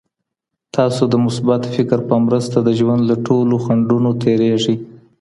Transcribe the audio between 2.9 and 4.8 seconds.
له ټولو خنډونو تیریږئ.